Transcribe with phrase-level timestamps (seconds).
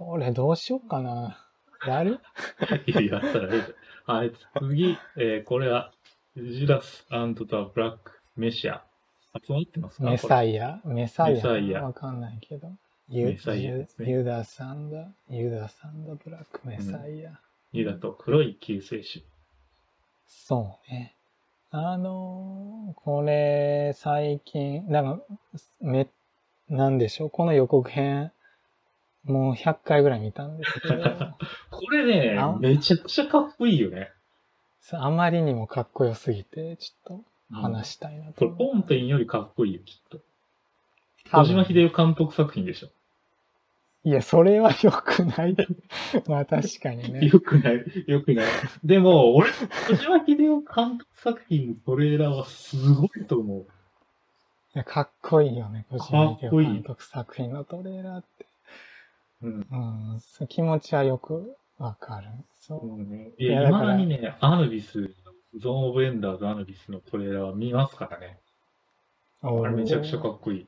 [0.00, 1.46] これどうしようかな。
[1.86, 2.20] やる？
[2.88, 3.62] いや、やったらいい。
[4.06, 5.92] はい、次、えー、これは、
[6.34, 7.44] ジュダスザ・ブ
[7.78, 8.82] ラック・メシア。
[9.46, 10.04] 集まってますか？
[10.10, 10.80] メサイア？
[10.86, 11.82] メサイア？
[11.82, 12.72] わかんないけど。
[13.10, 17.38] ユメサイアですねユダサンダ、ユダサンダブラックメサイア。
[17.72, 19.22] ユダと黒い救世主。
[20.26, 21.14] そうね。
[21.70, 25.24] あのーこれ、最近、なんか、
[25.82, 26.08] め、
[26.70, 28.32] なんでしょう、この予告編、
[29.24, 30.94] もう100回ぐらい見たんですけど、
[31.70, 34.10] これねあ、めちゃくちゃかっこいいよね。
[34.92, 38.72] あまりにもかっこよすぎて、ちょっと話したいなことれ、思う。
[38.74, 40.20] 本編よりかっこいいよ、きっと。
[41.30, 42.88] 小島秀夫監督作品でしょ。
[44.02, 45.54] いや、それは良くない。
[46.26, 47.28] まあ確かにね。
[47.28, 48.46] よくない、よくない。
[48.82, 49.50] でも、俺、
[49.88, 53.60] 小島秀夫監督作品のトレーラーはすごいと思う。
[53.60, 53.64] い
[54.74, 58.46] やかっこいいよね、小島秀夫監督作品のトレーラーって。
[59.42, 59.66] うん。
[59.70, 62.28] うん、そう気持ちはよくわかる。
[62.60, 62.86] そう。
[62.86, 65.10] うん、いや、いやだにね、アヌビス、
[65.56, 68.38] ゾーン・オブ・エンダーズ・アヌビスのトレーラーは見ますからね。
[69.42, 70.66] あれめちゃくちゃかっこいい。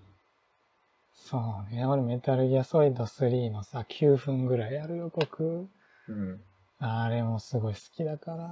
[1.12, 1.39] そ
[1.70, 1.84] うね。
[1.84, 5.69] 俺メタルギアソリッド3のさ、9分ぐらいある予告。
[6.09, 6.41] うん。
[6.79, 8.47] あれもすごい好きだから。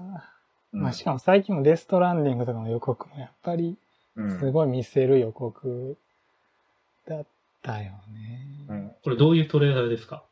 [0.72, 3.76] うんまあしかも最近もデストランディングとかの予告もやっぱり
[4.14, 5.98] うんすごい見せる予告
[7.08, 7.26] だっ
[7.62, 8.46] たよね。
[8.68, 10.24] うんこれどういうトレーラーですか？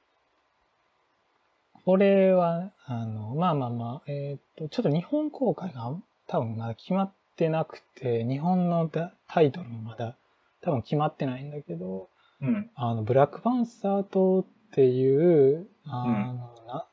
[1.84, 10.18] これは、あの、まあまあまあ、えっ、と、ちょっと日本公開が多分まだ決まってなくて、日本のタタイトルもまだ
[10.60, 12.10] 多分決まってないんだけど、
[12.42, 12.70] うん。
[12.74, 16.86] あの、ブラックパンサー島っていう、あの、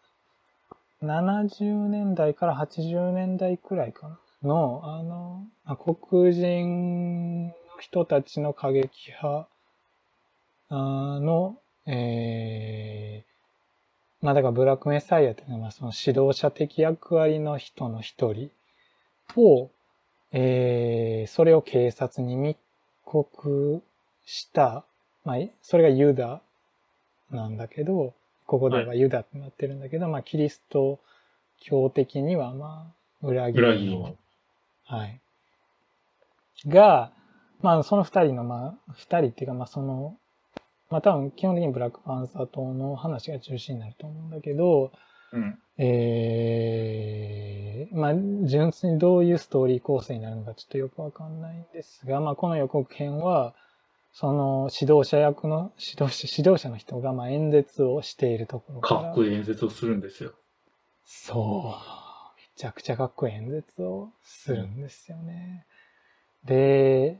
[1.01, 9.49] な、70年代から80年代くらいかなの、あの、まあ黒人の人たちの過激派
[10.69, 11.64] あの、えー、
[14.25, 18.49] まあだからブラックメサイアっていうのはその指導者的役割の人の一人
[19.35, 19.69] を、
[20.31, 22.57] えー、それを警察に密
[23.03, 23.83] 告
[24.25, 24.83] した、
[25.25, 26.41] まあ、それがユダ
[27.29, 28.15] なんだけど、
[28.47, 30.99] ここではユダってなってるんだけど、まあ、キリスト
[31.59, 32.91] 教的には、ま
[33.23, 34.15] あ、裏切りの裏切りの。
[34.85, 35.21] はい。
[36.65, 37.11] が、
[37.61, 40.17] まあ、その二人の、まあ、二人っていうか、まあ、その、
[40.89, 44.91] まあ、多分、基本的にブラックパンサー党の話が中心になると思うんだけど、
[45.31, 45.57] うん。
[45.77, 48.13] えー、まあ、
[48.47, 53.53] 純粋にどういうストーリー構成になるのかちょっとよくわかんないんですが、まあ、この予告編は、
[54.13, 59.01] その指導者役の、指導者、指導者の人が、まあ、演説をしているところから。
[59.01, 60.31] かっこいい演説をするんですよ。
[61.03, 62.37] そう。
[62.37, 65.65] めちゃくちゃかっこいい演説をするんですよね。
[66.45, 67.19] で、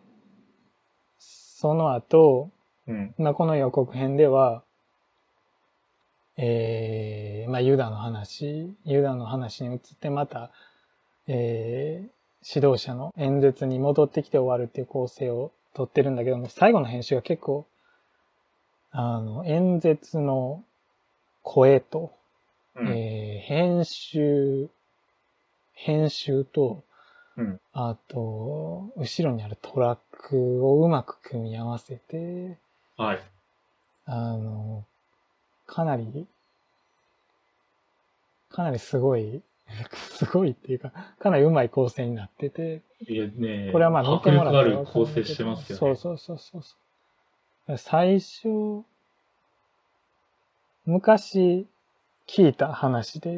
[1.17, 2.51] その後、
[2.87, 3.15] うん。
[3.17, 4.63] まあ、この予告編では、
[6.37, 10.51] えー、まあ、ユダの話、ユダの話に移ってまた、
[11.27, 17.65] えー、指導者の演説に戻ってきて終わるっていう構成をとってるんだけども、最後の編集が結構、
[18.91, 20.63] あの、演説の
[21.41, 22.13] 声と、
[22.75, 22.87] うん。
[22.89, 24.69] えー編集、
[25.73, 26.83] 編集と、
[27.37, 32.57] うんあと、後ろにあるトラックをうまく組み合わせて、
[32.97, 33.19] はい。
[34.05, 34.85] あの、
[35.65, 36.27] かなり、
[38.49, 39.41] かなりすごい、
[39.93, 45.79] すごいっていうか、かなりうまい構成になってて、いやねこれはまあ見てもらったら構成してますよね。
[45.79, 46.77] そうそうそうそ
[47.67, 47.77] う。
[47.77, 48.83] 最初、
[50.85, 51.67] 昔
[52.27, 53.29] 聞いた話で、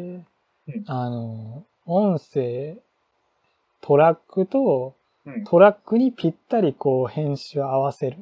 [0.68, 2.78] うんあの、音声、
[3.82, 4.96] トラックと
[5.26, 8.18] うんトラックにぴったりこう編集を合わせる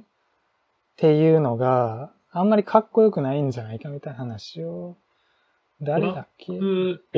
[0.96, 4.96] っていうのがあんまりかっこよくないんじゃないかみたいな話を、
[5.82, 6.54] 誰だっけ？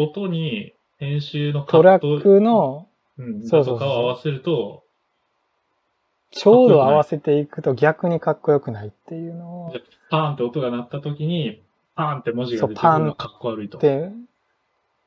[0.01, 2.87] 音に編集のカトラットックの
[3.19, 3.79] うん、そうそうそう。
[3.79, 4.83] とかを合わせると、
[6.29, 9.73] ちょうど合わせていくと逆にかっこよくないっていうのを、
[10.11, 11.63] パーンって音が鳴った時に、
[11.95, 13.79] パーンって文字が出てくるのがかっこ悪いと。
[13.79, 14.11] で、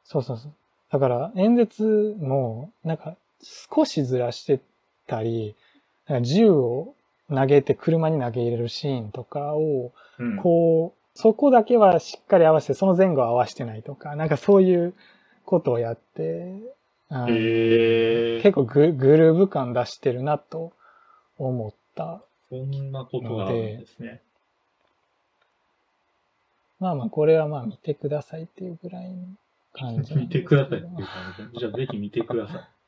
[0.04, 0.52] そうそうそう。
[0.90, 3.16] だから演説も、なんか
[3.70, 4.60] 少しずらして
[5.06, 5.54] たり、
[6.08, 6.94] なんか銃を
[7.34, 14.94] 投げて車に投げ入れるシーンとかを、うんこう、そこだけはしっかり合わせて、その前後は合わせてないとか、なんかそういう
[15.44, 16.54] ことをやって、
[17.08, 20.72] あのへー結構ググルーヴ感出してるなと
[21.38, 22.22] 思った。
[22.48, 24.22] そんなことがあるんですね。
[26.78, 29.26] まあまあ、これはまあ見てくださいっていうぐらいの
[29.72, 30.28] 感じなん見。
[30.28, 31.06] てくださいっていう感
[31.36, 31.58] じで。
[31.58, 32.79] じゃあぜひ見てください。